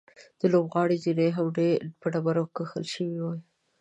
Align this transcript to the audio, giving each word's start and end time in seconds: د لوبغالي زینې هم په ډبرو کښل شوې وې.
د 0.39 0.41
لوبغالي 0.53 0.97
زینې 1.03 1.29
هم 1.37 1.47
په 1.99 2.07
ډبرو 2.13 2.43
کښل 2.55 2.85
شوې 2.93 3.17
وې. 3.23 3.37